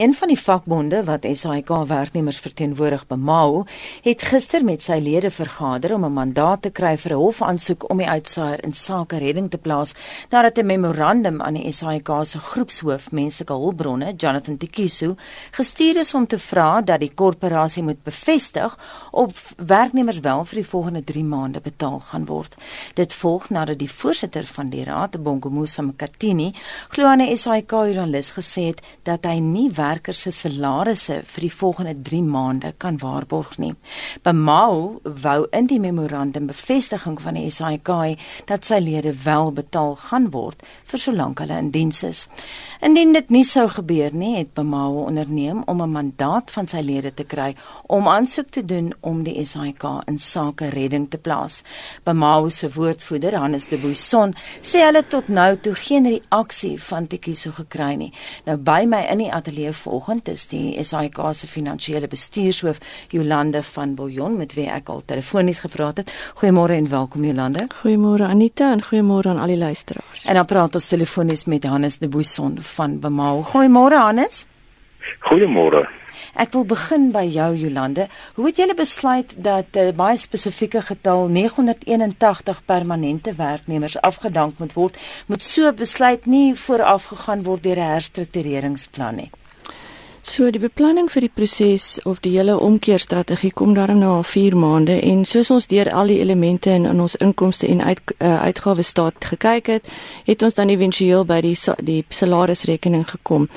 Een 0.00 0.14
van 0.14 0.28
die 0.28 0.40
vakbonde 0.40 1.02
wat 1.04 1.26
SAIK 1.28 1.68
werknemers 1.86 2.38
verteenwoordig 2.40 3.02
by 3.06 3.16
Mao, 3.20 3.64
het 4.00 4.22
gister 4.24 4.62
met 4.64 4.80
sy 4.80 4.96
lede 4.96 5.28
vergader 5.30 5.92
om 5.92 6.04
'n 6.04 6.12
mandaat 6.12 6.62
te 6.62 6.70
kry 6.70 6.96
vir 6.96 7.12
'n 7.12 7.20
hofaansoek 7.20 7.90
om 7.90 7.98
die 7.98 8.08
uitsaaier 8.08 8.64
in 8.64 8.72
sake 8.72 9.18
redding 9.18 9.50
te 9.50 9.58
plaas 9.58 9.92
nadat 10.30 10.58
'n 10.58 10.66
memorandum 10.66 11.42
aan 11.42 11.54
die 11.54 11.72
SAIK 11.72 12.08
se 12.22 12.38
groepshoof 12.38 13.10
menslike 13.12 13.52
hulpbronne, 13.52 14.14
Jonathan 14.16 14.56
Tikiso, 14.56 15.16
gestuur 15.50 15.96
is 15.96 16.14
om 16.14 16.26
te 16.26 16.38
vra 16.38 16.80
dat 16.80 17.00
die 17.00 17.12
korporasie 17.14 17.82
moet 17.82 18.02
bevestig 18.02 18.78
of 19.10 19.54
werknemers 19.56 20.20
wel 20.20 20.44
vir 20.44 20.56
die 20.56 20.68
volgende 20.68 21.04
3 21.04 21.24
maande 21.24 21.60
betaal 21.60 22.00
gaan 22.00 22.24
word. 22.24 22.54
Dit 22.94 23.14
volg 23.14 23.50
nadat 23.50 23.78
die 23.78 23.92
voorsitter 23.92 24.46
van 24.46 24.68
die 24.68 24.84
raad, 24.84 25.22
Bongomusa 25.22 25.82
Mkatini, 25.82 26.54
glo 26.88 27.04
aan 27.04 27.20
'n 27.20 27.36
SAIK 27.36 27.70
joernalis 27.70 28.30
gesê 28.30 28.66
het 28.66 28.80
dat 29.02 29.24
hy 29.24 29.38
nie 29.38 29.70
werkers 29.90 30.22
se 30.22 30.30
salarisse 30.34 31.20
vir 31.26 31.46
die 31.46 31.52
volgende 31.52 31.94
3 32.08 32.22
maande 32.22 32.72
kan 32.78 32.98
waarborg 33.02 33.56
nie. 33.58 33.72
Bemau 34.26 35.00
wou 35.24 35.38
in 35.56 35.66
die 35.70 35.80
memorandum 35.82 36.46
bevestiging 36.50 37.18
van 37.20 37.38
die 37.38 37.50
SAIK 37.50 37.90
dat 38.50 38.66
sy 38.66 38.78
lede 38.82 39.12
wel 39.24 39.50
betaal 39.56 39.96
gaan 40.04 40.30
word 40.34 40.62
vir 40.90 41.02
solank 41.02 41.42
hulle 41.42 41.58
in 41.58 41.72
diens 41.74 42.02
is. 42.06 42.26
Indien 42.86 43.14
dit 43.16 43.30
nie 43.30 43.44
sou 43.44 43.66
gebeur 43.68 44.14
nie, 44.14 44.36
het 44.38 44.54
Bemau 44.54 45.06
onderneem 45.06 45.62
om 45.66 45.82
'n 45.82 45.92
mandaat 45.92 46.50
van 46.50 46.68
sy 46.68 46.80
lede 46.80 47.14
te 47.14 47.24
kry 47.24 47.54
om 47.86 48.08
aansoek 48.08 48.50
te 48.50 48.64
doen 48.64 48.92
om 49.00 49.22
die 49.24 49.44
SAIK 49.44 49.84
in 50.06 50.18
sake 50.18 50.68
redding 50.70 51.10
te 51.10 51.18
plaas. 51.18 51.62
Bemau 52.04 52.50
se 52.50 52.70
woordvoerder, 52.70 53.36
Hannes 53.36 53.66
de 53.66 53.78
Bouisson, 53.78 54.34
sê 54.60 54.84
hulle 54.84 55.02
tot 55.06 55.28
nou 55.28 55.56
toe 55.56 55.74
geen 55.74 56.06
reaksie 56.06 56.82
van 56.82 57.06
Tikiso 57.06 57.50
gekry 57.52 57.94
nie. 57.94 58.12
Nou 58.44 58.56
by 58.56 58.84
my 58.86 59.06
in 59.10 59.18
die 59.18 59.32
ateljee 59.32 59.72
vanoggend 59.80 60.28
is 60.28 60.46
die 60.50 60.84
SAIK 60.84 61.18
se 61.32 61.48
finansiële 61.50 62.08
bestuurshoof 62.08 62.78
Jolande 63.08 63.62
van 63.62 63.94
Bouillon 63.94 64.36
met 64.36 64.54
wie 64.54 64.68
ek 64.70 64.88
al 64.88 65.02
telefonies 65.04 65.62
gepraat 65.64 66.02
het. 66.02 66.12
Goeiemôre 66.42 66.76
en 66.76 66.88
welkom 66.88 67.24
Jolande. 67.24 67.66
Goeiemôre 67.82 68.28
Anita 68.28 68.72
en 68.72 68.84
goeiemôre 68.84 69.32
aan 69.32 69.38
al 69.38 69.54
die 69.54 69.60
luisteraars. 69.60 70.24
En 70.24 70.34
dan 70.34 70.46
praat 70.46 70.74
ons 70.74 70.88
telefonies 70.88 71.44
met 71.44 71.64
Hannes 71.64 71.98
de 71.98 72.08
Bousson 72.08 72.58
van 72.76 73.00
Bemau. 73.00 73.42
Goeiemôre 73.42 74.04
Hannes. 74.04 74.46
Goeiemôre. 75.20 75.88
Ek 76.34 76.52
wil 76.54 76.64
begin 76.68 77.10
by 77.14 77.22
jou 77.30 77.48
Jolande. 77.56 78.06
Hoe 78.36 78.46
het 78.48 78.60
julle 78.60 78.74
besluit 78.74 79.34
dat 79.36 79.66
'n 79.72 79.78
uh, 79.78 79.88
eh, 79.88 79.94
baie 79.94 80.16
spesifieke 80.16 80.82
getal 80.82 81.28
981 81.28 82.64
permanente 82.64 83.34
werknemers 83.34 84.00
afgedank 84.00 84.58
moet 84.58 84.72
word? 84.72 84.98
Moet 85.26 85.42
so 85.42 85.72
besluit 85.72 86.26
nie 86.26 86.54
vooraf 86.54 87.04
gegaan 87.04 87.42
word 87.42 87.62
deur 87.62 87.76
'n 87.76 87.92
herstruktureringsplan 87.92 89.14
nie. 89.14 89.30
So 90.22 90.50
die 90.52 90.60
beplanning 90.60 91.06
vir 91.08 91.24
die 91.24 91.32
proses 91.32 91.98
of 92.04 92.18
die 92.20 92.34
hele 92.34 92.58
omkeerstrategie 92.60 93.50
kom 93.56 93.72
daarom 93.74 94.02
nou 94.02 94.10
al 94.18 94.26
4 94.28 94.56
maande 94.56 94.98
en 95.00 95.22
soos 95.24 95.50
ons 95.50 95.68
deur 95.70 95.88
al 95.96 96.12
die 96.12 96.18
elemente 96.20 96.74
in, 96.76 96.84
in 96.84 97.00
ons 97.00 97.16
inkomste 97.24 97.66
en 97.66 97.80
uit 97.80 98.00
uh, 98.18 98.34
uitgawes 98.44 98.92
staat 98.92 99.16
gekyk 99.24 99.70
het, 99.72 99.88
het 100.26 100.42
ons 100.44 100.54
dan 100.54 100.68
éventueel 100.68 101.24
by 101.24 101.40
die 101.40 101.56
die 101.84 102.02
salarisrekening 102.12 103.06
gekom. 103.08 103.48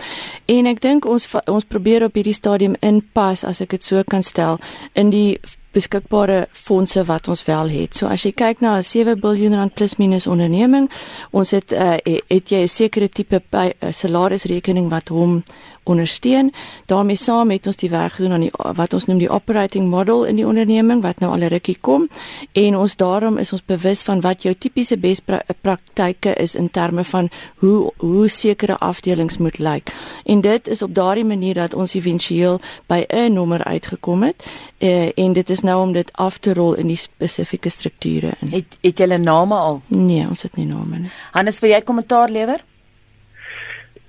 En 0.47 0.69
ek 0.71 0.79
dink 0.81 1.05
ons 1.05 1.27
ons 1.51 1.67
probeer 1.67 2.07
op 2.07 2.15
hierdie 2.15 2.37
stadium 2.37 2.79
inpas 2.79 3.43
as 3.43 3.59
ek 3.61 3.75
dit 3.75 3.83
so 3.83 3.99
kan 4.07 4.23
stel 4.23 4.61
in 4.95 5.11
die 5.11 5.35
beskikbare 5.73 6.47
fondse 6.53 7.03
wat 7.09 7.27
ons 7.27 7.45
wel 7.47 7.71
het. 7.73 7.97
So 7.97 8.07
as 8.07 8.23
jy 8.25 8.31
kyk 8.37 8.61
na 8.61 8.77
'n 8.77 8.83
7 8.83 9.19
miljard 9.21 9.53
rand 9.53 9.73
plus 9.73 9.97
minus 9.97 10.27
onderneming, 10.27 10.89
ons 11.31 11.51
het 11.51 11.71
uh, 11.71 11.97
het 12.29 12.49
jy 12.49 12.63
'n 12.63 12.67
sekere 12.67 13.09
tipe 13.09 13.41
uh, 13.51 13.69
salarisrekening 13.91 14.89
wat 14.89 15.09
hom 15.09 15.43
ondersteun. 15.83 16.53
daarmee 16.85 17.15
saam 17.15 17.49
het 17.49 17.67
ons 17.67 17.75
die 17.75 17.89
werk 17.89 18.11
gedoen 18.11 18.31
aan 18.31 18.39
die 18.39 18.51
wat 18.75 18.93
ons 18.93 19.05
noem 19.05 19.17
die 19.17 19.29
operating 19.29 19.89
model 19.89 20.23
in 20.23 20.35
die 20.35 20.47
onderneming 20.47 21.01
wat 21.01 21.19
nou 21.19 21.31
al 21.31 21.43
'n 21.43 21.47
rukkie 21.47 21.77
kom 21.81 22.09
en 22.51 22.77
ons 22.77 22.95
daarom 22.95 23.37
is 23.37 23.51
ons 23.51 23.65
bewus 23.65 24.01
van 24.01 24.21
wat 24.21 24.43
jou 24.43 24.55
tipiese 24.55 24.97
bespraktyke 24.97 26.33
is 26.33 26.55
in 26.55 26.69
terme 26.69 27.03
van 27.03 27.29
hoe 27.57 27.91
hoe 27.97 28.27
sekere 28.27 28.77
afdelings 28.77 29.37
moet 29.37 29.57
lyk. 29.57 29.91
En 30.25 30.41
dit 30.41 30.67
is 30.67 30.81
op 30.81 30.95
daardie 30.95 31.25
manier 31.25 31.53
dat 31.53 31.73
ons 31.73 31.93
éventueel 31.93 32.59
by 32.87 33.05
'n 33.07 33.33
nommer 33.33 33.63
uitgekom 33.63 34.23
het 34.23 34.45
eh, 34.77 35.17
en 35.17 35.33
dit 35.33 35.49
is 35.49 35.59
nou 35.59 35.81
om 35.81 35.93
dit 35.93 36.11
af 36.13 36.37
te 36.37 36.53
rol 36.53 36.73
in 36.73 36.87
die 36.87 36.95
spesifieke 36.95 37.69
strukture 37.69 38.31
in. 38.39 38.51
Het 38.51 38.77
het 38.81 38.97
julle 38.97 39.17
name 39.17 39.55
al? 39.55 39.81
Nee, 39.87 40.27
ons 40.27 40.41
het 40.41 40.55
nie 40.55 40.65
name 40.65 40.99
nie. 40.99 41.09
Hannes, 41.31 41.59
wil 41.59 41.69
jy 41.69 41.81
kommentaar 41.81 42.29
lewer? 42.29 42.63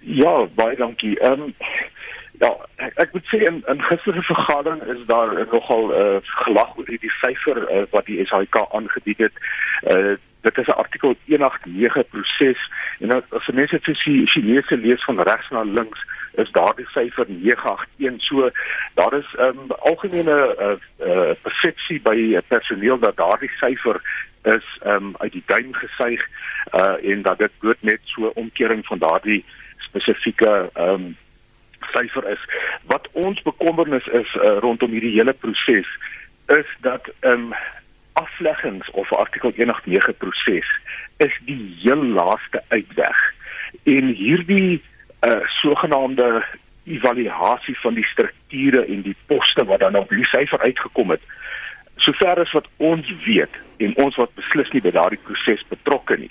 Ja, 0.04 0.46
baie 0.54 0.76
dankie. 0.76 1.18
Ehm 1.20 1.40
um, 1.40 1.54
ja, 2.38 2.50
ek, 2.76 2.92
ek 2.94 3.12
moet 3.12 3.26
sê 3.30 3.40
in 3.46 3.62
in 3.70 3.82
gister 3.88 4.14
se 4.14 4.22
vergadering 4.22 4.82
is 4.94 5.06
daar 5.06 5.32
nogal 5.52 5.90
uh, 5.96 6.18
gelag 6.44 6.76
oor 6.76 6.84
die 6.90 7.12
syfer 7.22 7.60
uh, 7.64 7.82
wat 7.90 8.06
die 8.06 8.26
SAIK 8.26 8.58
aangebied 8.70 9.26
het. 9.28 9.44
Uh 9.82 10.16
dit 10.44 10.58
is 10.58 10.66
'n 10.66 10.76
artikel 10.76 11.16
189 11.24 12.08
proses 12.08 12.60
en 12.98 13.08
nou, 13.08 13.22
as 13.28 13.46
mense 13.46 13.80
dit 13.80 13.96
so 13.96 14.10
Chinese 14.24 14.76
lees 14.76 15.04
van 15.04 15.20
regs 15.20 15.48
na 15.48 15.62
links 15.62 16.00
is 16.32 16.50
daardie 16.50 16.86
syfer 16.92 17.24
981 17.28 18.22
so 18.22 18.50
daar 18.94 19.14
is 19.14 19.28
'n 19.38 19.40
um, 19.40 19.70
algemene 19.70 20.36
uh, 20.60 20.76
uh, 21.08 21.32
persepsie 21.42 22.00
by 22.00 22.40
personeel 22.48 22.98
dat 22.98 23.16
daardie 23.16 23.50
syfer 23.60 24.00
is 24.42 24.66
um, 24.86 25.14
uit 25.16 25.32
die 25.32 25.42
duim 25.46 25.74
gesuig 25.74 26.28
uh, 26.74 27.10
en 27.10 27.22
dat 27.22 27.38
dit 27.38 27.52
dood 27.60 27.80
net 27.80 28.00
so 28.02 28.32
omkering 28.34 28.86
van 28.86 28.98
daardie 28.98 29.44
spesifieke 29.94 30.70
ehm 30.72 30.88
um, 30.88 31.16
syfer 31.92 32.30
is. 32.30 32.40
Wat 32.90 33.08
ons 33.12 33.42
bekommernis 33.42 34.06
is 34.06 34.34
uh, 34.34 34.58
rondom 34.58 34.90
hierdie 34.90 35.14
hele 35.14 35.32
proses 35.32 35.88
is 36.46 36.68
dat 36.80 37.10
ehm 37.20 37.52
um, 37.52 37.54
afleggings 38.14 38.90
of 38.90 39.12
artikel 39.12 39.50
189 39.56 40.16
proses 40.16 40.68
is 41.16 41.34
die 41.46 41.76
heel 41.82 42.04
laaste 42.04 42.62
uitweg. 42.68 43.22
En 43.82 44.12
hierdie 44.14 44.82
uh, 45.26 45.40
sogenaamde 45.60 46.44
evaluasie 46.84 47.78
van 47.80 47.94
die 47.94 48.04
strukture 48.04 48.84
en 48.86 49.02
die 49.02 49.16
poste 49.26 49.64
wat 49.64 49.80
dan 49.80 49.96
op 49.96 50.08
die 50.08 50.26
syfer 50.30 50.60
uitgekom 50.60 51.10
het. 51.10 51.22
Sover 51.96 52.38
as 52.38 52.52
wat 52.52 52.68
ons 52.76 53.10
weet 53.24 53.58
en 53.76 53.96
ons 53.96 54.16
wat 54.16 54.34
beslis 54.34 54.70
nie 54.70 54.82
by 54.84 54.94
daardie 54.94 55.22
proses 55.26 55.66
betrokke 55.68 56.16
nie, 56.16 56.30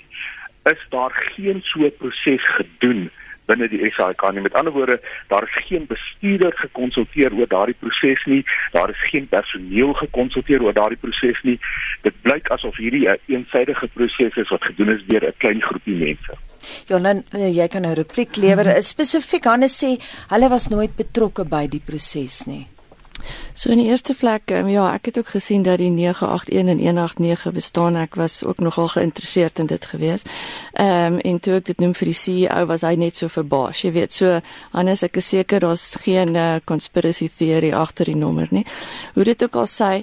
is 0.72 0.80
daar 0.88 1.12
geen 1.34 1.60
so 1.68 1.90
proses 2.00 2.48
gedoen 2.56 3.06
nie 3.08 3.12
binne 3.46 3.68
die 3.68 3.90
SAIK 3.90 4.22
nie. 4.32 4.40
Met 4.40 4.54
ander 4.54 4.72
woorde, 4.72 5.00
daar 5.28 5.42
is 5.42 5.66
geen 5.66 5.86
bestuurder 5.86 6.52
gekonsulteer 6.56 7.32
oor 7.32 7.48
daardie 7.48 7.76
proses 7.78 8.24
nie. 8.24 8.44
Daar 8.72 8.90
is 8.90 9.08
geen 9.10 9.28
personeel 9.28 9.92
gekonsulteer 9.92 10.62
oor 10.62 10.72
daardie 10.72 11.00
proses 11.00 11.40
nie. 11.42 11.58
Dit 12.02 12.14
blyk 12.22 12.48
asof 12.48 12.76
hierdie 12.76 13.06
'n 13.08 13.18
een 13.26 13.44
eensidedige 13.44 13.88
proses 13.94 14.36
is 14.36 14.48
wat 14.48 14.64
gedoen 14.64 14.90
is 14.96 15.02
deur 15.06 15.24
'n 15.26 15.34
klein 15.38 15.62
groepie 15.62 15.94
mense. 15.94 16.32
Jolan, 16.86 17.22
eh, 17.32 17.56
jy 17.56 17.68
kan 17.68 17.84
'n 17.86 17.94
repliek 17.94 18.36
lewer. 18.36 18.66
Mhm. 18.66 18.80
Spesifiek 18.80 19.44
Hannes 19.44 19.84
sê 19.84 20.00
hulle 20.28 20.48
was 20.48 20.68
nooit 20.68 20.96
betrokke 20.96 21.44
by 21.44 21.68
die 21.68 21.82
proses 21.84 22.44
nie. 22.46 22.66
So 23.56 23.70
in 23.70 23.78
die 23.78 23.86
eerste 23.86 24.14
plek, 24.18 24.50
um, 24.50 24.66
ja, 24.68 24.88
ek 24.96 25.12
het 25.12 25.18
ook 25.18 25.28
gesien 25.30 25.62
dat 25.62 25.78
die 25.78 25.90
981 25.90 26.48
en 26.58 26.66
189 26.66 27.52
bestaan. 27.54 27.94
Ek 27.94 28.16
was 28.18 28.42
ook 28.44 28.58
nogal 28.58 28.88
geïnteresseerd 28.88 29.58
in 29.58 29.66
dit 29.70 29.84
gewees. 29.84 30.22
Ehm 30.72 31.14
um, 31.14 31.18
en 31.18 31.38
toe 31.40 31.54
ek 31.54 31.68
dit 31.70 31.78
noem 31.78 31.94
vir 31.94 32.10
die 32.10 32.16
CEO, 32.18 32.66
was 32.66 32.82
hy 32.82 32.96
net 32.98 33.16
so 33.16 33.30
verbaas. 33.30 33.84
Jy 33.86 33.92
weet, 33.94 34.12
so 34.12 34.40
Hannes, 34.72 35.04
ek 35.06 35.20
is 35.22 35.28
seker 35.28 35.62
daar's 35.62 35.94
geen 36.02 36.34
uh, 36.34 36.56
conspiracy 36.66 37.30
theory 37.30 37.70
agter 37.72 38.10
die 38.10 38.16
nommer 38.18 38.50
nie. 38.50 38.64
Hoe 39.14 39.24
dit 39.24 39.42
ook 39.46 39.54
al 39.62 39.70
sê, 39.70 40.02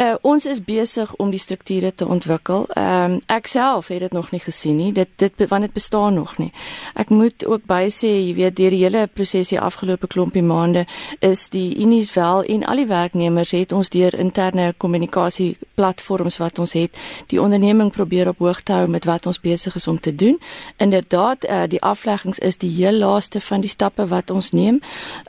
uh, 0.00 0.14
ons 0.22 0.46
is 0.46 0.64
besig 0.64 1.12
om 1.20 1.30
die 1.30 1.40
strukture 1.40 1.92
te 1.94 2.08
ontwikkel. 2.08 2.64
Ehm 2.72 3.18
um, 3.18 3.20
ek 3.28 3.52
self 3.52 3.92
het 3.92 4.00
dit 4.00 4.12
nog 4.12 4.32
nie 4.32 4.40
gesien 4.40 4.76
nie. 4.76 4.92
Dit 4.92 5.12
dit 5.20 5.48
want 5.48 5.68
dit 5.68 5.72
bestaan 5.72 6.14
nog 6.14 6.38
nie. 6.38 6.52
Ek 6.94 7.12
moet 7.12 7.44
ook 7.44 7.68
by 7.68 7.90
sê, 7.92 8.08
jy 8.08 8.34
weet, 8.40 8.56
deur 8.56 8.72
die 8.72 8.82
hele 8.84 9.06
proses 9.06 9.52
hier 9.52 9.60
afgelope 9.60 10.06
klompie 10.06 10.42
maande 10.42 10.86
is 11.20 11.48
die 11.52 11.76
unies 11.76 12.14
wel 12.16 12.42
en 12.42 12.64
al 12.64 12.76
die 12.76 12.85
werknemers 12.86 13.50
het 13.50 13.72
ons 13.72 13.88
deur 13.88 14.14
interne 14.18 14.74
kommunikasie 14.76 15.56
platforms 15.74 16.36
wat 16.36 16.58
ons 16.58 16.72
het, 16.72 16.98
die 17.26 17.40
onderneming 17.42 17.92
probeer 17.92 18.28
op 18.28 18.38
hoogte 18.38 18.72
hou 18.72 18.88
met 18.88 19.04
wat 19.04 19.26
ons 19.26 19.40
besig 19.40 19.74
is 19.74 19.86
om 19.86 20.00
te 20.00 20.14
doen. 20.14 20.38
Inderdaad, 20.76 21.44
uh, 21.44 21.62
die 21.68 21.82
afleggings 21.82 22.38
is 22.38 22.56
die 22.56 22.70
heel 22.70 22.98
laaste 22.98 23.40
van 23.40 23.60
die 23.60 23.70
stappe 23.70 24.06
wat 24.06 24.30
ons 24.30 24.50
neem. 24.50 24.80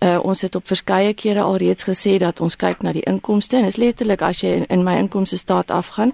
Uh, 0.04 0.20
ons 0.24 0.42
het 0.42 0.56
op 0.56 0.68
verskeie 0.68 1.14
kere 1.14 1.42
al 1.42 1.58
reeds 1.58 1.84
gesê 1.88 2.18
dat 2.18 2.42
ons 2.42 2.56
kyk 2.56 2.82
na 2.82 2.94
die 2.96 3.06
inkomste 3.08 3.58
en 3.58 3.66
is 3.66 3.78
letterlik 3.78 4.22
as 4.22 4.42
jy 4.44 4.54
in, 4.62 4.66
in 4.74 4.84
my 4.84 4.98
inkomste 4.98 5.38
staat 5.38 5.72
afgaan 5.72 6.14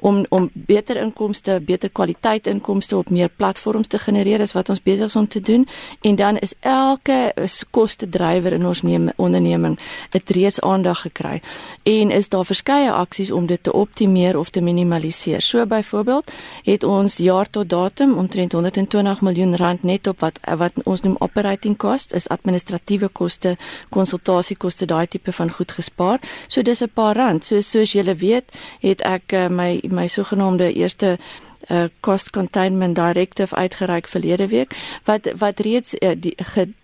om 0.00 0.24
om 0.28 0.50
beter 0.52 0.96
inkomste, 0.96 1.60
beter 1.60 1.90
kwaliteit 1.90 2.46
inkomste 2.46 2.96
op 2.96 3.10
meer 3.10 3.28
platforms 3.28 3.86
te 3.86 3.98
genereer 3.98 4.40
is 4.40 4.52
wat 4.52 4.68
ons 4.68 4.82
besig 4.82 5.06
is 5.06 5.16
om 5.16 5.28
te 5.28 5.40
doen 5.40 5.66
en 6.00 6.16
dan 6.16 6.38
is 6.38 6.54
elke 6.60 7.32
koste 7.70 8.08
drywer 8.08 8.52
in 8.52 8.66
ons 8.66 8.82
neem, 8.82 9.10
onderneming 9.16 9.78
'n 10.12 10.20
reeds 10.32 10.60
aan 10.60 10.81
aandag 10.82 11.00
gekry 11.00 11.40
en 11.82 12.10
is 12.10 12.28
daar 12.28 12.44
verskeie 12.44 12.90
aksies 12.90 13.30
om 13.30 13.46
dit 13.46 13.62
te 13.62 13.72
optimeer 13.72 14.38
of 14.38 14.50
te 14.50 14.60
minimaliseer. 14.60 15.40
So 15.42 15.66
byvoorbeeld 15.66 16.32
het 16.64 16.84
ons 16.84 17.16
jaar 17.16 17.50
tot 17.50 17.68
datum 17.68 18.18
omtrent 18.18 18.52
120 18.52 19.20
miljoen 19.20 19.56
rand 19.56 19.82
net 19.82 20.06
op 20.06 20.20
wat 20.20 20.38
wat 20.58 20.72
ons 20.84 21.00
noem 21.00 21.16
operating 21.18 21.76
cost 21.76 22.12
is 22.12 22.28
administratiewe 22.28 23.08
koste, 23.08 23.56
konsultasiekoste, 23.90 24.86
daai 24.86 25.06
tipe 25.06 25.32
van 25.32 25.50
goed 25.50 25.72
gespaar. 25.72 26.20
So 26.48 26.62
dis 26.62 26.82
'n 26.82 26.90
paar 26.94 27.16
rand. 27.16 27.44
So 27.44 27.60
soos 27.60 27.92
julle 27.92 28.14
weet, 28.14 28.44
het 28.80 29.00
ek 29.00 29.32
uh, 29.32 29.48
my 29.48 29.80
my 29.88 30.08
sogenaamde 30.08 30.72
eerste 30.72 31.18
uh, 31.68 31.84
cost 32.00 32.30
containment 32.30 32.96
directive 32.96 33.54
uitgereik 33.56 34.06
verlede 34.06 34.48
week 34.48 34.74
wat 35.04 35.28
wat 35.38 35.60
reeds 35.60 35.94
uh, 35.94 36.12
die 36.16 36.34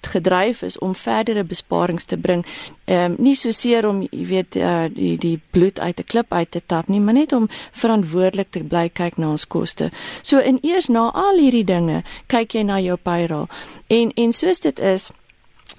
gedryf 0.00 0.62
is 0.62 0.78
om 0.78 0.94
verdere 0.94 1.44
besparings 1.44 2.04
te 2.04 2.16
bring. 2.16 2.46
Ehm 2.84 3.12
um, 3.12 3.16
nie 3.18 3.34
so 3.36 3.50
seer 3.50 3.88
om 3.88 4.02
jy 4.02 4.24
weet 4.26 4.56
uh, 4.56 4.86
die 4.94 5.16
die 5.18 5.40
bloed 5.50 5.80
uit 5.80 6.00
'n 6.00 6.04
klip 6.04 6.32
uit 6.32 6.50
te 6.50 6.62
tap 6.66 6.88
nie, 6.88 7.00
maar 7.00 7.14
net 7.14 7.32
om 7.32 7.48
verantwoordelik 7.72 8.50
te 8.50 8.64
bly 8.64 8.88
kyk 8.88 9.16
na 9.16 9.30
ons 9.30 9.46
koste. 9.46 9.90
So 10.22 10.38
in 10.38 10.58
eers 10.62 10.88
na 10.88 11.10
al 11.10 11.38
hierdie 11.38 11.64
dinge, 11.64 12.02
kyk 12.26 12.54
jy 12.54 12.62
na 12.62 12.80
jou 12.80 12.96
payroll. 12.96 13.46
En 13.86 14.12
en 14.14 14.32
soos 14.32 14.60
dit 14.60 14.78
is 14.78 15.10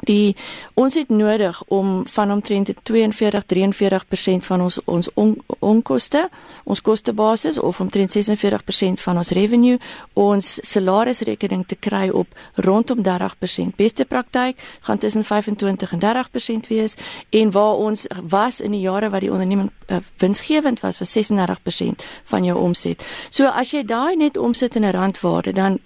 die 0.07 0.35
ons 0.73 0.95
het 0.95 1.09
nodig 1.09 1.63
om 1.67 2.07
van 2.07 2.31
omtrent 2.31 2.71
42 2.83 3.43
43% 3.45 4.45
van 4.45 4.61
ons 4.61 4.79
ons 4.85 5.09
on, 5.13 5.35
onkoste, 5.59 6.29
ons 6.63 6.81
kostebasis 6.81 7.59
of 7.59 7.79
omtrent 7.79 8.15
46% 8.17 9.01
van 9.03 9.17
ons 9.17 9.31
revenue 9.31 9.77
ons 10.13 10.59
salarisrekening 10.61 11.65
te 11.67 11.75
kry 11.75 12.09
op 12.09 12.27
rondom 12.55 13.03
30%. 13.03 13.75
Beste 13.75 14.05
praktyk 14.05 14.59
gaan 14.81 14.97
tussen 14.97 15.23
25 15.23 15.91
en 15.91 15.99
30% 15.99 16.69
wees 16.69 16.95
en 17.29 17.51
waar 17.51 17.75
ons 17.75 18.07
was 18.23 18.61
in 18.61 18.71
die 18.71 18.85
jare 18.85 19.09
wat 19.09 19.21
die 19.21 19.31
onderneming 19.31 19.71
uh, 19.89 19.97
winsgewend 20.17 20.79
was 20.79 20.99
was 20.99 21.17
36% 21.17 22.03
van 22.23 22.43
jou 22.43 22.57
omset. 22.57 23.03
So 23.29 23.47
as 23.47 23.71
jy 23.71 23.83
daai 23.83 24.15
net 24.15 24.37
omsit 24.37 24.75
in 24.75 24.85
'n 24.85 24.91
randwaarde 24.91 25.53
dan 25.53 25.79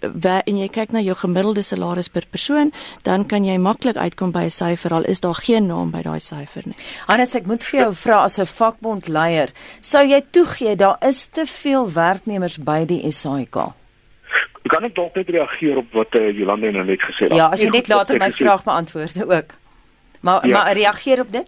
en 0.45 0.57
jy 0.57 0.67
kyk 0.67 0.91
na 0.91 0.99
jou 0.99 1.15
gemiddelde 1.15 1.61
salaris 1.61 2.07
per 2.07 2.23
persoon, 2.29 2.71
dan 3.01 3.25
kan 3.25 3.43
jy 3.43 3.57
maklik 3.57 3.95
uitkom 3.95 4.31
by 4.31 4.43
'n 4.43 4.49
syfer 4.49 4.93
al 4.93 5.03
is 5.03 5.19
daar 5.19 5.35
geen 5.35 5.67
naam 5.67 5.91
by 5.91 6.01
daai 6.01 6.19
syfer 6.19 6.61
nie. 6.65 6.75
Hannes, 7.07 7.35
ek 7.35 7.45
moet 7.45 7.63
vir 7.63 7.79
jou 7.79 7.93
vra 7.93 8.23
as 8.23 8.39
'n 8.39 8.45
vakbondleier, 8.45 9.49
sou 9.81 10.03
jy 10.07 10.21
toegee 10.31 10.75
daar 10.75 10.97
is 11.01 11.27
te 11.27 11.45
veel 11.45 11.91
werknemers 11.91 12.57
by 12.57 12.85
die 12.85 13.11
SAIK? 13.11 13.55
Kan 14.63 14.83
ek 14.83 14.95
dalk 14.95 15.15
net 15.15 15.29
reageer 15.29 15.77
op 15.77 15.91
wat 15.91 16.15
uh, 16.15 16.31
Jolande 16.31 16.71
nou 16.71 16.85
net 16.85 17.01
gesê 17.01 17.27
het? 17.27 17.35
Ja, 17.35 17.49
as 17.51 17.61
jy 17.61 17.69
net 17.69 17.87
later 17.87 18.17
my 18.17 18.31
vraag 18.31 18.63
beantwoord 18.63 19.25
ook. 19.25 19.49
Maar 20.21 20.47
ja. 20.47 20.57
maar 20.57 20.73
reageer 20.73 21.19
op 21.19 21.31
dit? 21.31 21.47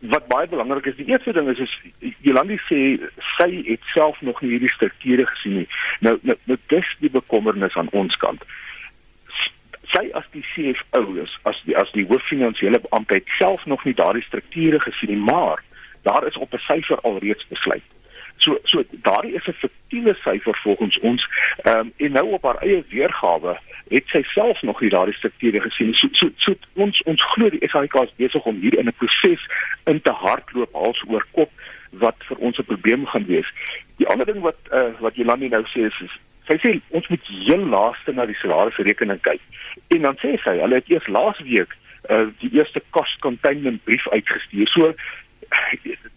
Wat 0.00 0.26
baie 0.28 0.46
belangrik 0.46 0.86
is, 0.86 0.96
die 0.96 1.08
eerste 1.08 1.32
ding 1.32 1.48
is 1.48 1.58
is 1.58 2.14
Jolande 2.20 2.58
sê 2.68 2.80
sy 3.38 3.50
het 3.64 3.80
self 3.94 4.20
nog 4.20 4.42
nie 4.42 4.50
hierdie 4.50 4.72
strukture 4.74 5.26
gesien 5.26 5.62
nie. 5.62 5.68
Nou 6.00 6.18
nou, 6.22 6.36
nou 6.44 6.58
dis 6.68 6.96
die 7.00 7.10
bekommernis 7.10 7.74
aan 7.74 7.88
ons 7.92 8.14
kant 8.20 8.44
sy 9.96 10.08
as 10.18 10.26
die 10.34 10.44
CFO 10.52 11.16
is 11.22 11.32
as 11.48 11.58
die 11.68 11.76
as 11.78 11.90
die 11.96 12.06
hooffinansiële 12.10 12.80
beampte 12.86 13.22
self 13.38 13.66
nog 13.70 13.84
nie 13.86 13.94
daardie 13.96 14.24
strukture 14.26 14.80
gesien 14.82 15.14
nie, 15.14 15.22
maar 15.30 15.62
daar 16.08 16.26
is 16.26 16.36
op 16.36 16.54
'n 16.54 16.64
syfer 16.68 17.00
alreeds 17.00 17.46
besluit. 17.48 17.86
So 18.38 18.58
so 18.64 18.82
daardie 18.90 19.34
is 19.34 19.46
'n 19.46 19.52
fiktiewe 19.52 20.14
syfer 20.14 20.58
volgens 20.62 20.98
ons 20.98 21.28
ehm 21.62 21.78
um, 21.78 21.92
en 21.96 22.12
nou 22.12 22.26
op 22.32 22.42
haar 22.42 22.60
eie 22.62 22.84
weergawe 22.88 23.58
het 23.88 24.04
sy 24.06 24.22
self 24.22 24.62
nog 24.62 24.80
nie 24.80 24.90
daardie 24.90 25.14
strukture 25.14 25.60
gesien. 25.60 25.94
So 25.94 26.08
so, 26.12 26.28
so 26.36 26.54
ons 26.74 27.02
ons 27.02 27.22
glo 27.32 27.50
die 27.50 27.68
SAIK 27.68 27.94
is 27.94 28.14
besig 28.16 28.44
om 28.44 28.60
hier 28.60 28.78
in 28.78 28.86
'n 28.86 28.98
proses 28.98 29.42
in 29.84 30.00
te 30.00 30.12
hardloop 30.12 30.72
hals 30.72 31.02
oor 31.06 31.26
kop 31.30 31.50
wat 31.90 32.16
vir 32.28 32.36
ons 32.36 32.58
'n 32.58 32.64
probleem 32.64 33.06
gaan 33.06 33.26
wees. 33.26 33.48
Die 33.96 34.08
ander 34.08 34.26
ding 34.26 34.40
wat 34.40 34.58
uh, 34.72 34.92
wat 35.00 35.16
Jolandi 35.16 35.48
nou 35.48 35.64
sê 35.64 35.86
is, 35.86 36.00
is 36.00 36.14
sy 36.46 36.56
sê 36.62 36.80
ons 36.88 37.08
moet 37.08 37.26
heel 37.26 37.64
laaste 37.66 38.12
na 38.12 38.26
die 38.26 38.38
salarisrekening 38.42 39.20
kyk. 39.20 39.40
En 39.88 40.02
dan 40.02 40.18
sê 40.22 40.36
sy, 40.42 40.58
hulle 40.60 40.74
het 40.74 40.90
eers 40.90 41.06
laas 41.06 41.38
week 41.38 41.74
uh, 42.10 42.26
die 42.42 42.50
eerste 42.52 42.82
cost 42.90 43.18
containment 43.18 43.84
brief 43.84 44.08
uitgestuur. 44.08 44.68
So 44.68 44.92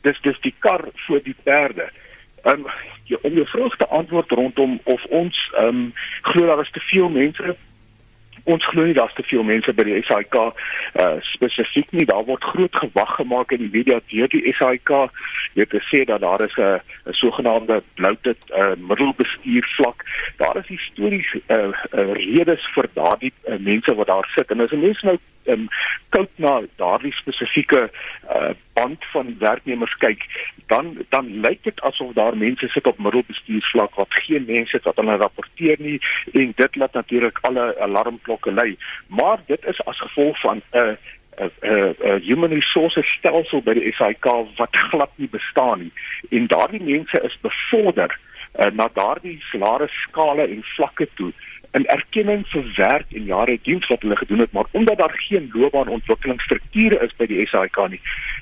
dis 0.05 0.21
dis 0.21 0.39
die 0.45 0.53
kar 0.59 0.85
voor 1.05 1.23
die 1.23 1.35
perde. 1.43 1.89
Um, 2.43 2.65
ja, 3.03 3.17
om 3.21 3.33
jou 3.33 3.47
vraag 3.47 3.75
te 3.75 3.87
antwoord 3.87 4.31
rondom 4.31 4.79
of 4.83 5.05
ons 5.05 5.51
ehm 5.57 5.67
um, 5.67 5.93
glo 6.21 6.45
daar 6.45 6.61
is 6.61 6.71
te 6.71 6.79
veel 6.79 7.09
mense 7.09 7.55
ons 8.43 8.65
glo 8.65 8.85
nie 8.85 8.93
daar's 8.93 9.13
te 9.13 9.23
veel 9.23 9.43
mense 9.43 9.73
by 9.73 9.85
die 9.87 10.01
SAIK 10.07 10.35
uh 10.39 11.17
spesifiek 11.33 11.91
nie. 11.95 12.05
Daar 12.09 12.25
word 12.27 12.43
groot 12.43 12.75
gewag 12.81 13.15
gemaak 13.19 13.53
in 13.55 13.63
die 13.65 13.71
media 13.73 13.99
deur 14.11 14.31
die 14.31 14.53
SAIK 14.57 14.93
jy 15.57 15.65
het 15.65 15.75
gesê 15.75 16.03
dat 16.07 16.21
daar 16.21 16.41
is 16.45 16.55
'n 16.57 16.79
sogenaamde 17.21 17.81
bloute 17.95 18.35
uh 18.61 18.75
middelbestuur 18.77 19.65
vlak 19.77 20.05
daar 20.37 20.57
is 20.57 20.67
histories 20.67 21.29
uh, 21.47 21.73
uh 21.91 22.13
redes 22.13 22.63
vir 22.75 22.87
daardie 22.93 23.33
uh, 23.47 23.57
mense 23.59 23.95
wat 23.95 24.07
daar 24.07 24.27
sit. 24.35 24.51
En 24.51 24.61
as 24.61 24.71
'n 24.71 24.81
mens 24.81 25.01
nou 25.01 25.17
um, 25.49 25.67
kyk 26.15 26.29
na 26.35 26.61
daardie 26.81 27.13
spesifieke 27.21 27.89
uh 28.29 28.51
band 28.79 29.03
van 29.11 29.35
werknemers 29.39 29.95
kyk 29.99 30.23
dan 30.71 30.93
dan 31.09 31.27
lyk 31.43 31.63
dit 31.63 31.81
asof 31.81 32.13
daar 32.13 32.37
mense 32.37 32.67
sit 32.67 32.87
op 32.87 32.97
middelbestuursvlak 32.97 33.95
wat 33.95 34.13
geen 34.23 34.45
mense 34.47 34.75
het 34.77 34.87
wat 34.87 34.95
hulle 35.01 35.17
rapporteer 35.17 35.75
nie 35.79 35.99
en 36.33 36.53
dit 36.55 36.75
laat 36.75 36.93
natuurlik 36.93 37.39
alle 37.41 37.65
alarmklokke 37.79 38.51
lui. 38.51 38.77
Maar 39.07 39.39
dit 39.45 39.65
is 39.65 39.81
as 39.85 39.99
gevolg 39.99 40.39
van 40.41 40.61
'n 40.71 40.77
uh, 40.77 40.95
'n 41.39 41.51
uh, 41.61 41.91
uh, 42.05 42.21
human 42.21 42.53
resources 42.53 43.07
stelsel 43.17 43.61
by 43.61 43.73
die 43.73 43.93
SAIK 43.93 44.25
wat 44.57 44.75
glad 44.91 45.11
nie 45.15 45.29
bestaan 45.29 45.79
nie. 45.79 45.91
En 46.29 46.47
daardie 46.47 46.83
mense 46.83 47.21
is 47.21 47.37
bevorder 47.41 48.19
uh, 48.59 48.71
na 48.71 48.89
daardie 48.93 49.37
salaris 49.51 50.01
skale 50.07 50.47
en 50.47 50.63
vlakke 50.75 51.07
toe 51.13 51.31
in 51.71 51.85
erkenning 51.85 52.45
vir 52.49 52.73
werk 52.75 53.13
en 53.13 53.25
jare 53.29 53.59
diens 53.63 53.87
wat 53.87 54.01
hulle 54.01 54.17
gedoen 54.17 54.39
het, 54.39 54.51
maar 54.51 54.65
omdat 54.71 54.97
daar 54.97 55.15
geen 55.29 55.49
loopbaanontwikkelingsstrukture 55.53 56.99
is 57.05 57.15
by 57.17 57.25
die 57.29 57.47
SAIK 57.47 57.77
nie, 57.89 58.01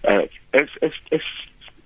uh, 0.10 0.24
is 0.52 0.76
is 0.80 1.02
is 1.10 1.28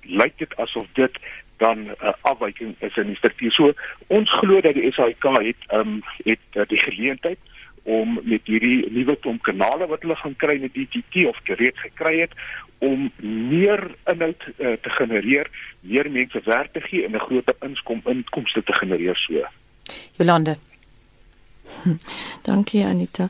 lyk 0.01 0.37
dit 0.37 0.55
asof 0.57 0.85
dit 0.93 1.17
dan 1.57 1.77
'n 1.85 1.95
uh, 2.01 2.13
afwyking 2.21 2.75
is 2.79 2.97
in 2.97 3.07
die 3.07 3.15
struktuur. 3.15 3.51
So 3.51 3.73
ons 4.07 4.29
glo 4.39 4.61
dat 4.61 4.73
die 4.73 4.91
SAIK 4.91 5.23
het 5.23 5.61
um 5.73 6.01
het 6.23 6.45
uh, 6.53 6.65
die 6.67 6.79
geleentheid 6.79 7.37
om 7.83 8.19
met 8.23 8.41
hierdie 8.45 8.85
nuwe 8.91 9.15
klomp 9.15 9.41
kanale 9.41 9.87
wat 9.87 10.01
hulle 10.01 10.15
gaan 10.15 10.35
kry 10.35 10.59
met 10.61 10.73
DTT 10.73 11.25
of 11.25 11.37
gereed 11.43 11.77
gekry 11.77 12.19
het 12.19 12.33
om 12.77 13.11
meer 13.21 13.95
inhoud 14.05 14.41
uh, 14.57 14.73
te 14.81 14.89
genereer, 14.89 15.49
meer 15.79 16.11
mense 16.11 16.41
werk 16.45 16.73
te 16.73 16.81
gee 16.81 17.05
en 17.05 17.15
'n 17.15 17.19
groter 17.19 17.55
inskom 17.59 18.01
inkomste 18.05 18.63
te 18.63 18.73
genereer 18.73 19.15
so. 19.15 19.45
Jolande 20.17 20.70
Dankie 22.47 22.85
Anita. 22.85 23.29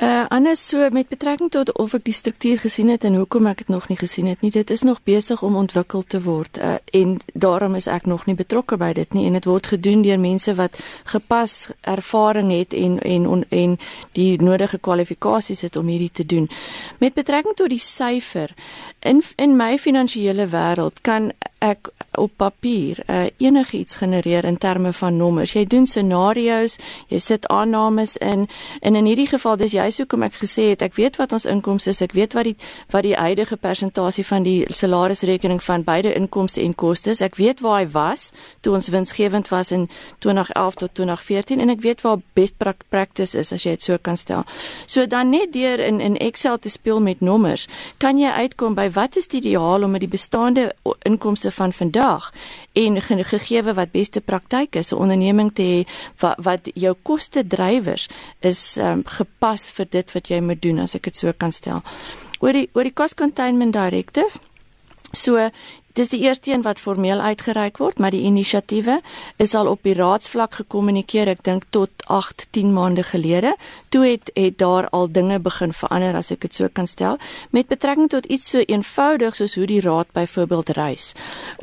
Uh 0.00 0.24
anders 0.28 0.68
so 0.68 0.88
met 0.90 1.08
betrekking 1.08 1.50
tot 1.50 1.72
of 1.78 1.94
ek 1.94 2.04
die 2.04 2.14
struktuur 2.14 2.58
gesien 2.58 2.88
het 2.88 3.04
en 3.04 3.14
hoekom 3.14 3.46
ek 3.46 3.64
dit 3.64 3.68
nog 3.72 3.88
nie 3.88 3.98
gesien 3.98 4.26
het 4.26 4.40
nie. 4.40 4.50
Dit 4.50 4.70
is 4.70 4.82
nog 4.82 5.02
besig 5.04 5.42
om 5.42 5.56
ontwikkel 5.56 6.02
te 6.02 6.22
word 6.22 6.58
uh 6.58 6.76
en 6.92 7.16
daarom 7.32 7.74
is 7.74 7.86
ek 7.86 8.06
nog 8.06 8.26
nie 8.26 8.36
betrokke 8.36 8.76
by 8.76 8.92
dit 8.92 9.12
nie 9.14 9.26
en 9.26 9.38
dit 9.38 9.44
word 9.44 9.66
gedoen 9.66 10.02
deur 10.02 10.20
mense 10.20 10.54
wat 10.54 10.78
gepas 11.04 11.68
ervaring 11.80 12.52
het 12.52 12.74
en 12.74 12.98
en 13.00 13.26
on, 13.26 13.44
en 13.48 13.78
die 14.12 14.42
nodige 14.42 14.78
kwalifikasies 14.78 15.60
het 15.60 15.76
om 15.76 15.86
hierdie 15.86 16.12
te 16.12 16.26
doen. 16.26 16.50
Met 16.98 17.14
betrekking 17.14 17.56
tot 17.56 17.70
die 17.70 17.82
syfer 17.82 18.54
in 19.00 19.22
in 19.36 19.56
my 19.56 19.78
finansiële 19.78 20.48
wêreld 20.52 21.00
kan 21.00 21.32
ek 21.66 21.90
op 22.16 22.32
papier 22.40 23.00
uh, 23.06 23.26
enigiets 23.42 23.98
genereer 24.00 24.44
in 24.44 24.58
terme 24.58 24.92
van 24.92 25.16
nommers. 25.16 25.52
Jy 25.56 25.64
doen 25.68 25.86
scenario's, 25.86 26.78
jy 27.12 27.18
sit 27.20 27.46
aannames 27.52 28.16
in 28.24 28.46
en 28.80 28.96
in 28.96 29.08
hierdie 29.08 29.28
geval 29.28 29.58
dis 29.60 29.74
juist 29.76 30.00
hoekom 30.00 30.24
ek 30.26 30.38
gesê 30.40 30.70
het 30.72 30.84
ek 30.86 30.96
weet 30.96 31.18
wat 31.20 31.34
ons 31.36 31.46
inkomste 31.48 31.92
is, 31.92 32.02
ek 32.04 32.14
weet 32.16 32.36
wat 32.38 32.48
die 32.48 32.56
wat 32.94 33.04
die 33.06 33.16
huidige 33.16 33.58
persentasie 33.60 34.24
van 34.26 34.46
die 34.46 34.64
salarisrekening 34.72 35.60
van 35.62 35.84
beide 35.84 36.14
inkomste 36.16 36.62
en 36.62 36.74
kostes. 36.74 37.20
Ek 37.24 37.36
weet 37.40 37.60
waar 37.64 37.82
hy 37.82 37.88
was 37.92 38.30
toe 38.64 38.74
ons 38.78 38.90
winsgewend 38.92 39.50
was 39.52 39.72
in 39.74 39.88
2011 40.24 40.80
tot 40.82 40.94
2014 40.94 41.60
en 41.60 41.74
ek 41.74 41.84
weet 41.84 42.04
waar 42.06 42.22
best 42.38 42.56
practice 42.88 43.36
is 43.38 43.52
as 43.52 43.66
jy 43.66 43.76
dit 43.76 43.88
so 43.90 43.98
kan 43.98 44.16
stel. 44.16 44.46
So 44.86 45.06
dan 45.06 45.30
net 45.34 45.52
deur 45.52 45.80
in 45.82 46.00
in 46.00 46.16
Excel 46.16 46.58
te 46.58 46.70
speel 46.72 47.00
met 47.00 47.20
nommers, 47.20 47.66
kan 47.98 48.18
jy 48.18 48.30
uitkom 48.30 48.74
by 48.74 48.88
wat 48.94 49.16
is 49.16 49.28
die 49.28 49.40
ideaal 49.42 49.84
om 49.84 49.90
met 49.90 50.04
die 50.04 50.10
bestaande 50.10 50.70
inkomste 51.04 51.50
van 51.56 51.72
vandag 51.72 52.30
en 52.72 53.00
gegeewe 53.02 53.74
wat 53.74 53.92
beste 53.92 54.20
praktyk 54.20 54.76
is 54.76 54.92
'n 54.92 55.00
onderneming 55.02 55.52
te 55.54 55.62
hê 55.62 55.80
wat, 56.20 56.36
wat 56.38 56.70
jou 56.74 56.94
koste 57.02 57.46
drywers 57.46 58.08
is 58.40 58.76
um, 58.76 59.02
gepas 59.04 59.70
vir 59.70 59.86
dit 59.90 60.12
wat 60.12 60.28
jy 60.28 60.40
moet 60.40 60.62
doen 60.62 60.78
as 60.78 60.94
ek 60.94 61.02
dit 61.02 61.16
so 61.16 61.32
kan 61.36 61.52
stel. 61.52 61.82
Oor 62.40 62.52
die 62.52 62.68
oor 62.72 62.84
die 62.84 62.92
cost 62.92 63.14
containment 63.14 63.72
directive 63.72 64.38
So 65.16 65.50
Dis 65.96 66.10
die 66.12 66.20
eerste 66.20 66.52
een 66.52 66.60
wat 66.60 66.76
formeel 66.76 67.20
uitgereik 67.24 67.78
word, 67.80 67.96
maar 67.98 68.12
die 68.12 68.26
inisiatiewe 68.28 68.98
is 69.40 69.54
al 69.56 69.70
op 69.70 69.80
die 69.86 69.94
raadsvlak 69.96 70.58
gekommunikeer, 70.58 71.30
ek 71.32 71.38
dink 71.46 71.62
tot 71.72 72.04
8, 72.12 72.42
10 72.52 72.74
maande 72.76 73.00
gelede. 73.00 73.54
Toe 73.88 74.02
het 74.04 74.28
het 74.34 74.58
daar 74.60 74.90
al 74.92 75.08
dinge 75.08 75.38
begin 75.40 75.72
verander 75.72 76.18
as 76.18 76.28
ek 76.34 76.42
dit 76.44 76.54
so 76.54 76.68
kan 76.68 76.84
stel, 76.86 77.16
met 77.56 77.70
betrekking 77.72 78.10
tot 78.12 78.28
iets 78.28 78.44
so 78.52 78.60
eenvoudig 78.60 79.38
soos 79.38 79.54
hoe 79.56 79.64
die 79.70 79.80
raad 79.80 80.10
byvoorbeeld 80.12 80.74
reis. 80.76 81.14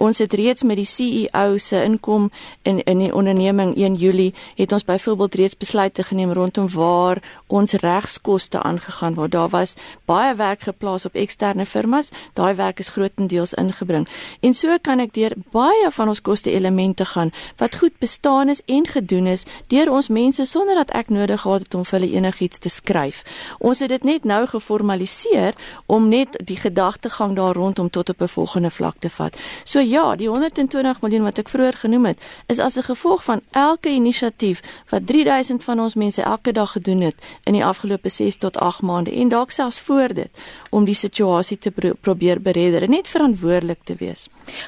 Ons 0.02 0.18
het 0.18 0.34
reeds 0.34 0.66
met 0.66 0.82
die 0.82 0.90
CEO 0.90 1.62
se 1.62 1.84
inkom 1.86 2.32
in 2.66 2.82
in 2.90 3.06
die 3.06 3.13
onderneming 3.13 3.75
1 3.78 4.02
Julie 4.02 4.34
het 4.58 4.74
ons 4.74 4.86
byvoorbeeld 4.90 5.36
reeds 5.36 5.58
besluite 5.58 6.08
geneem 6.10 6.34
rondom 6.34 6.72
waar 6.74 7.22
ons 7.54 7.78
regskoste 7.86 8.63
aangegaan 8.66 9.13
word. 9.13 9.32
Daar 9.32 9.54
was 9.54 9.78
baie 10.10 10.34
werk 10.36 10.66
geplaas 10.66 11.06
op 11.06 11.13
eksterne 11.13 11.70
firmas. 11.70 12.10
Daai 12.34 12.56
werk 12.58 12.80
is 12.80 12.90
grootendeels 12.98 13.54
ingebring. 13.54 14.10
En 14.39 14.53
so 14.53 14.77
kan 14.82 15.00
ek 15.00 15.13
deur 15.13 15.34
baie 15.51 15.92
van 15.92 16.08
ons 16.08 16.22
koste 16.22 16.51
elemente 16.51 17.06
gaan 17.06 17.32
wat 17.58 17.75
goed 17.75 17.98
bestaan 18.00 18.50
is 18.50 18.62
en 18.65 18.88
gedoen 18.88 19.27
is 19.27 19.46
deur 19.68 19.92
ons 19.92 20.08
mense 20.08 20.46
sonder 20.46 20.75
dat 20.75 20.92
ek 20.92 21.10
nodig 21.10 21.42
gehad 21.42 21.62
het 21.62 21.74
om 21.74 21.86
vir 21.86 22.00
hulle 22.00 22.12
enigiets 22.13 22.60
te 22.60 22.70
skryf. 22.70 23.24
Ons 23.60 23.80
het 23.80 23.89
dit 23.89 24.03
net 24.03 24.24
nou 24.24 24.46
geformaliseer 24.48 25.53
om 25.86 26.10
net 26.10 26.38
die 26.46 26.58
gedagtegang 26.58 27.36
daar 27.36 27.56
rondom 27.56 27.89
tot 27.89 28.10
op 28.10 28.22
'n 28.22 28.27
volgende 28.27 28.70
vlak 28.70 28.96
te 29.00 29.10
vat. 29.10 29.38
So 29.63 29.80
ja, 29.80 30.15
die 30.15 30.30
120 30.30 31.01
miljoen 31.01 31.24
wat 31.24 31.38
ek 31.38 31.50
vroeër 31.50 31.74
genoem 31.74 32.06
het, 32.06 32.20
is 32.48 32.60
as 32.60 32.77
'n 32.77 32.84
gevolg 32.84 33.24
van 33.24 33.42
elke 33.51 33.89
inisiatief 33.89 34.62
wat 34.89 35.08
3000 35.08 35.63
van 35.63 35.80
ons 35.80 35.96
mense 35.96 36.22
elke 36.22 36.51
dag 36.51 36.72
gedoen 36.72 37.01
het 37.01 37.15
in 37.44 37.53
die 37.53 37.65
afgelope 37.65 38.10
6 38.10 38.36
tot 38.36 38.58
8 38.58 38.82
maande 38.82 39.12
en 39.12 39.30
dalk 39.30 39.51
selfs 39.51 39.80
voor 39.80 40.13
dit 40.13 40.30
om 40.70 40.86
die 40.86 40.94
situasie 40.94 41.58
te 41.58 41.72
pro 41.72 41.92
probeer 42.01 42.42
beredder 42.42 42.82
en 42.84 42.89
net 42.89 43.08
verantwoordelik 43.08 43.80
te 43.84 43.96
wees. 43.98 44.12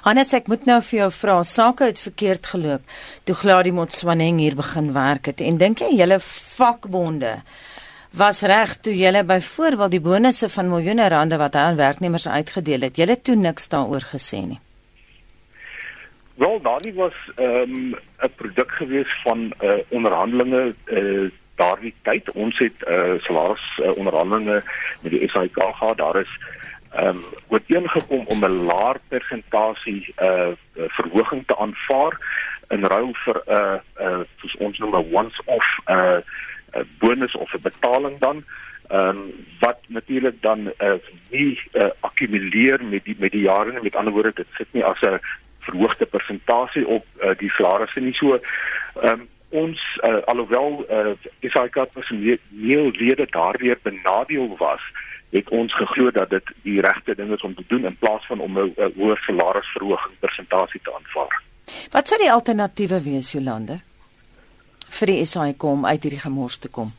Hannes, 0.05 0.33
ek 0.33 0.47
moet 0.47 0.65
nou 0.65 0.81
vir 0.81 0.99
jou 0.99 1.11
vra, 1.11 1.43
sake 1.43 1.89
het 1.91 1.99
verkeerd 1.99 2.47
geloop 2.47 2.97
toe 3.23 3.35
Gladie 3.35 3.73
Motswaneng 3.75 4.39
hier 4.39 4.55
begin 4.55 4.93
werk 4.93 5.31
het 5.31 5.41
en 5.41 5.57
dink 5.61 5.79
jy 5.79 5.95
julle 5.99 6.19
vakbonde 6.19 7.37
was 8.15 8.41
reg 8.47 8.77
toe 8.79 8.93
julle 8.95 9.23
byvoorbeeld 9.27 9.91
die 9.91 10.03
bonusse 10.03 10.49
van 10.49 10.69
miljoene 10.71 11.09
rande 11.11 11.37
wat 11.37 11.57
hy 11.57 11.65
aan 11.69 11.79
werknemers 11.79 12.27
uitgedeel 12.27 12.87
het, 12.87 12.97
julle 12.97 13.17
toe 13.21 13.35
niks 13.35 13.67
daaroor 13.69 14.05
gesê 14.11 14.45
nie. 14.45 14.59
Wel, 16.35 16.59
daardie 16.61 16.93
was 16.93 17.15
ehm, 17.35 17.91
'n 17.91 17.95
um, 18.23 18.31
produk 18.35 18.71
gewees 18.71 19.11
van 19.23 19.51
uh, 19.63 19.79
onderhandelinge 19.89 20.75
uh, 20.85 21.31
daardie 21.55 21.93
tyd. 22.01 22.31
Ons 22.31 22.57
het 22.59 22.87
uh, 22.87 23.15
salaris 23.23 23.79
uh, 23.79 23.95
onderhandelinge 23.95 24.63
met 25.01 25.11
die 25.11 25.29
SAIK 25.29 25.55
gehad. 25.55 25.97
Daar 25.97 26.19
is 26.19 26.39
ehm 26.95 27.07
um, 27.07 27.23
ooreengekom 27.47 28.25
om 28.27 28.45
'n 28.45 28.65
laer 28.65 28.99
persentasie 29.07 30.13
uh 30.21 30.51
verhoging 30.97 31.43
te 31.47 31.57
aanvaar 31.57 32.13
in 32.69 32.85
ruil 32.85 33.13
vir 33.25 33.41
'n 33.45 33.53
uh, 33.53 33.79
uh 34.05 34.59
ons 34.59 34.77
noem 34.77 34.95
'n 34.95 35.11
once 35.11 35.41
off 35.45 35.67
uh, 35.85 36.19
uh 36.75 36.83
bonus 36.99 37.35
of 37.35 37.53
'n 37.53 37.61
betaling 37.61 38.17
dan 38.19 38.43
ehm 38.89 39.09
um, 39.09 39.45
wat 39.59 39.79
natuurlik 39.87 40.41
dan 40.41 40.71
uh 40.79 40.93
nie 41.29 41.59
uh, 41.73 41.89
akkumuleer 41.99 42.83
met 42.83 43.03
die 43.03 43.15
met 43.19 43.31
die 43.31 43.41
jare 43.41 43.71
nie. 43.71 43.81
Met 43.81 43.95
ander 43.95 44.13
woorde 44.13 44.31
dit 44.33 44.47
sit 44.57 44.67
nie 44.71 44.83
as 44.83 45.01
'n 45.01 45.19
verhoogde 45.59 46.05
persentasie 46.05 46.87
op 46.87 47.05
uh, 47.21 47.29
die 47.37 47.49
salarisse 47.49 47.99
nie. 47.99 48.13
So 48.13 48.39
ehm 49.01 49.19
um, 49.19 49.27
ons 49.61 49.81
uh, 50.03 50.21
alhoewel 50.31 50.85
uh, 50.89 51.13
SAIK 51.53 51.77
personeellede 51.97 53.27
daardeur 53.31 53.79
benadeel 53.83 54.55
was 54.59 54.83
het 55.35 55.49
ons 55.49 55.73
geglo 55.75 56.11
dat 56.11 56.29
dit 56.29 56.51
die 56.63 56.81
regte 56.81 57.15
ding 57.15 57.31
is 57.35 57.43
om 57.43 57.55
te 57.55 57.63
doen 57.67 57.85
in 57.85 57.97
plaas 57.99 58.25
van 58.27 58.39
om 58.39 58.59
'n 58.59 58.73
hoë 58.99 59.17
salarisverhoging 59.25 60.19
persentasie 60.19 60.81
te 60.83 60.93
aanvaar. 60.93 61.41
Wat 61.91 62.07
sou 62.07 62.19
die 62.21 62.31
alternatiewe 62.31 63.01
wees 63.01 63.31
Jolande 63.31 63.79
vir 64.89 65.07
die 65.07 65.25
SAIK 65.25 65.63
om 65.63 65.85
uit 65.85 66.03
hierdie 66.03 66.21
gemors 66.21 66.57
te 66.57 66.69
kom? 66.69 66.93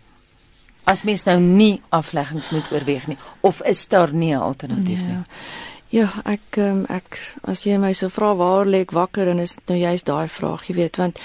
As 0.84 1.02
mens 1.02 1.24
nou 1.24 1.38
nie 1.40 1.82
afleggings 1.88 2.50
moet 2.50 2.72
oorweeg 2.72 3.06
nie 3.06 3.18
of 3.40 3.62
is 3.62 3.88
daar 3.88 4.12
nie 4.12 4.34
'n 4.34 4.40
alternatief 4.40 5.02
nie? 5.02 5.12
Ja. 5.12 5.24
Ja, 5.88 6.08
ek 6.24 6.56
um, 6.58 6.84
ek 6.90 7.14
as 7.46 7.62
jy 7.62 7.76
my 7.78 7.92
so 7.94 8.10
vra 8.10 8.32
waar 8.34 8.66
lê 8.66 8.80
ek 8.82 8.90
wakker 8.90 9.28
en 9.28 9.38
is 9.38 9.54
dit 9.54 9.68
nou 9.70 9.78
juist 9.78 10.06
daai 10.06 10.28
vraag, 10.28 10.64
jy 10.66 10.74
weet, 10.74 10.96
want 10.96 11.20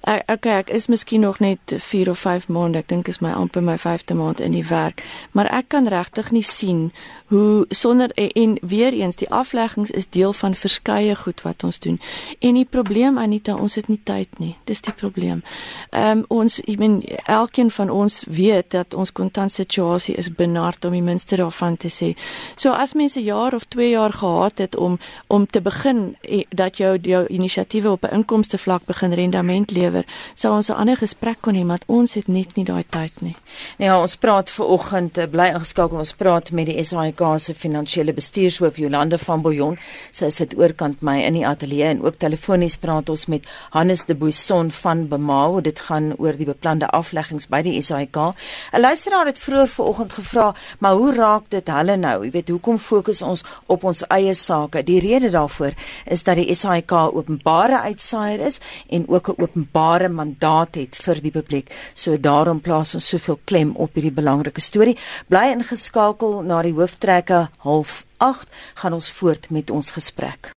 ek 0.00 0.30
okay, 0.30 0.58
ek 0.58 0.70
is 0.70 0.86
miskien 0.86 1.20
nog 1.20 1.38
net 1.38 1.74
4 1.76 2.10
of 2.10 2.18
5 2.18 2.48
maande, 2.48 2.78
ek 2.78 2.88
dink 2.88 3.08
is 3.08 3.20
my 3.20 3.32
amper 3.32 3.62
my 3.62 3.76
5de 3.78 4.14
maand 4.14 4.40
in 4.40 4.52
die 4.52 4.66
werk, 4.66 5.04
maar 5.32 5.46
ek 5.52 5.68
kan 5.68 5.88
regtig 5.88 6.30
nie 6.30 6.44
sien 6.46 6.90
hoe 7.30 7.64
sonder 7.68 8.10
en, 8.14 8.30
en 8.30 8.58
weer 8.62 8.92
eens 8.92 9.16
die 9.16 9.28
afleggings 9.30 9.90
is 9.90 10.08
deel 10.08 10.32
van 10.32 10.54
verskeie 10.54 11.14
goed 11.16 11.42
wat 11.42 11.64
ons 11.64 11.78
doen. 11.78 12.00
En 12.38 12.54
die 12.54 12.64
probleem 12.64 13.18
Anita, 13.18 13.54
ons 13.54 13.74
het 13.74 13.88
nie 13.88 14.00
tyd 14.02 14.38
nie. 14.38 14.56
Dis 14.64 14.82
die 14.82 14.92
probleem. 14.92 15.42
Ehm 15.90 16.18
um, 16.18 16.24
ons 16.40 16.58
ek 16.60 16.78
meen 16.78 17.02
elkeen 17.26 17.70
van 17.70 17.90
ons 17.90 18.24
weet 18.26 18.70
dat 18.74 18.94
ons 18.94 19.12
kontant 19.12 19.52
situasie 19.52 20.14
is 20.18 20.30
benard 20.34 20.84
om 20.84 20.94
die 20.96 21.04
minste 21.04 21.36
daarvan 21.36 21.76
te 21.76 21.90
sê. 21.90 22.12
So 22.56 22.72
as 22.72 22.94
mense 22.94 23.20
'n 23.20 23.24
jaar 23.24 23.54
of 23.54 23.64
2 23.68 23.90
jaar 23.90 24.12
gehad 24.12 24.58
het 24.58 24.76
om 24.76 24.98
om 25.26 25.46
te 25.46 25.60
begin 25.60 26.16
dat 26.48 26.76
jou 26.76 26.98
jou 27.02 27.26
inisiatiewe 27.26 27.90
op 27.90 28.04
'n 28.04 28.14
inkomste 28.14 28.58
vlak 28.58 28.84
begin 28.84 29.12
rendement 29.12 29.70
lewer, 29.70 29.89
sou 30.34 30.54
ons 30.54 30.68
'n 30.70 30.72
ander 30.72 30.96
gesprek 30.96 31.40
kon 31.40 31.54
hê, 31.54 31.64
maar 31.64 31.80
ons 31.86 32.14
het 32.14 32.28
net 32.28 32.56
nie 32.56 32.64
daai 32.64 32.84
tyd 32.90 33.12
nie. 33.20 33.36
Nou 33.78 33.90
ja, 33.90 34.00
ons 34.00 34.16
praat 34.16 34.50
ver 34.50 34.66
oggend 34.66 35.18
eh, 35.18 35.26
bly 35.26 35.48
ingeskakel 35.54 35.98
ons 35.98 36.12
praat 36.12 36.50
met 36.52 36.66
die 36.66 36.84
SAIK 36.84 37.22
se 37.38 37.54
finansiële 37.54 38.12
bestuurshoof 38.12 38.76
Jolande 38.76 39.18
van 39.18 39.42
Billjon. 39.42 39.78
Sy 40.10 40.30
sit 40.30 40.54
oorkant 40.58 41.02
my 41.02 41.18
in 41.26 41.34
die 41.34 41.46
ateljee 41.46 41.88
en 41.94 42.02
ook 42.04 42.18
telefonies 42.22 42.76
praat 42.76 43.08
ons 43.08 43.26
met 43.26 43.46
Hannes 43.70 44.04
de 44.04 44.14
Bousson 44.14 44.70
van 44.70 45.08
Bemao. 45.08 45.60
Dit 45.60 45.80
gaan 45.80 46.12
oor 46.18 46.36
die 46.36 46.46
beplande 46.46 46.86
afleggings 46.86 47.48
by 47.48 47.62
die 47.62 47.80
SAIK. 47.80 48.16
'n 48.72 48.80
Luisteraar 48.80 49.26
het 49.26 49.38
vroeër 49.38 49.68
vanoggend 49.68 50.12
gevra, 50.12 50.54
"Maar 50.78 50.94
hoe 50.94 51.14
raak 51.14 51.50
dit 51.50 51.68
hulle 51.68 51.96
nou? 51.96 52.24
Jy 52.24 52.30
weet, 52.30 52.48
hoekom 52.48 52.78
fokus 52.78 53.22
ons 53.22 53.44
op 53.66 53.84
ons 53.84 54.02
eie 54.08 54.34
sake?" 54.34 54.82
Die 54.82 55.00
rede 55.00 55.30
daarvoor 55.30 55.72
is 56.06 56.22
dat 56.22 56.36
die 56.36 56.54
SAIK 56.54 56.92
openbare 56.92 57.80
uitsaaier 57.80 58.40
is 58.40 58.60
en 58.88 59.08
ook 59.08 59.28
'n 59.28 59.42
openbare 59.42 59.79
mandaat 60.12 60.78
het 60.80 60.98
vir 61.00 61.22
die 61.24 61.34
publiek. 61.34 61.72
So 61.94 62.18
daarom 62.18 62.60
plaas 62.60 62.94
ons 62.98 63.08
soveel 63.12 63.40
klem 63.44 63.74
op 63.76 63.96
hierdie 63.96 64.14
belangrike 64.14 64.62
storie. 64.64 64.96
Bly 65.28 65.50
ingeskakel 65.56 66.40
na 66.46 66.62
die 66.66 66.76
hoof 66.76 66.98
trekke 67.02 67.48
half 67.66 68.04
8 68.20 68.48
gaan 68.82 68.96
ons 69.00 69.12
voort 69.20 69.50
met 69.50 69.70
ons 69.70 69.94
gesprek. 69.96 70.52